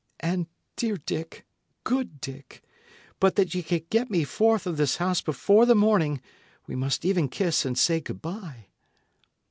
[0.21, 0.47] And,
[0.77, 1.45] dear Dick
[1.83, 2.63] good Dick
[3.19, 6.21] but that ye can get me forth of this house before the morning,
[6.65, 8.65] we must even kiss and say good bye."